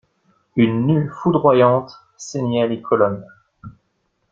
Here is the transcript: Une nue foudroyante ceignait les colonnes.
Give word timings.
Une 0.55 0.87
nue 0.87 1.11
foudroyante 1.11 1.95
ceignait 2.17 2.67
les 2.67 2.81
colonnes. 2.81 3.23